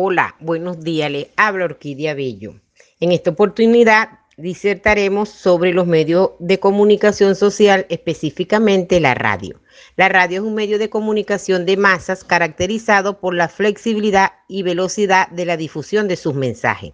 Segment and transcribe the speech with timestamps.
[0.00, 1.10] Hola, buenos días.
[1.10, 2.54] Le habla Orquídea Bello.
[3.00, 9.60] En esta oportunidad disertaremos sobre los medios de comunicación social, específicamente la radio.
[9.96, 15.28] La radio es un medio de comunicación de masas caracterizado por la flexibilidad y velocidad
[15.30, 16.92] de la difusión de sus mensajes.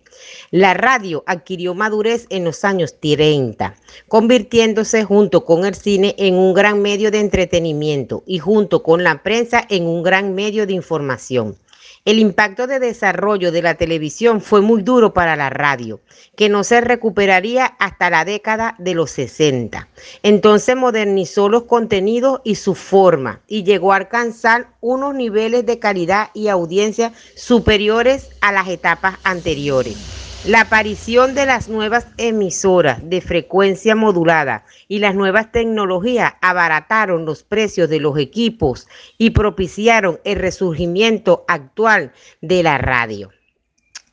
[0.50, 3.74] La radio adquirió madurez en los años 30,
[4.08, 9.22] convirtiéndose junto con el cine en un gran medio de entretenimiento y junto con la
[9.22, 11.58] prensa en un gran medio de información.
[12.04, 16.02] El impacto de desarrollo de la televisión fue muy duro para la radio,
[16.36, 19.88] que no se recuperaría hasta la década de los 60.
[20.22, 26.28] Entonces modernizó los contenidos y su forma y llegó a alcanzar unos niveles de calidad
[26.34, 30.13] y audiencia superiores a las etapas anteriores.
[30.46, 37.42] La aparición de las nuevas emisoras de frecuencia modulada y las nuevas tecnologías abarataron los
[37.42, 38.86] precios de los equipos
[39.16, 43.30] y propiciaron el resurgimiento actual de la radio.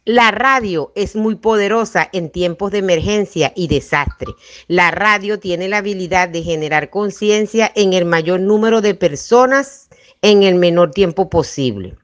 [0.06, 4.32] La radio es muy poderosa en tiempos de emergencia y desastre.
[4.70, 9.90] La radio tiene la habilidad de generar conciencia en el mayor número de personas
[10.22, 11.96] en el menor tiempo posible.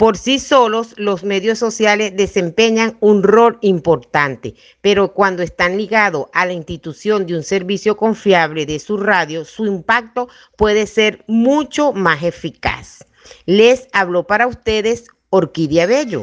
[0.00, 6.46] Por sí solos, los medios sociales desempeñan un rol importante, pero cuando están ligados a
[6.46, 12.22] la institución de un servicio confiable de su radio, su impacto puede ser mucho más
[12.22, 13.04] eficaz.
[13.44, 16.22] Les hablo para ustedes Orquídea Bello.